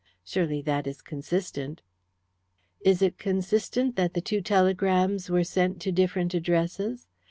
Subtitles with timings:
[0.23, 1.83] Surely that is consistent?"
[2.79, 7.05] "Is it consistent that the two telegrams were sent to different addresses?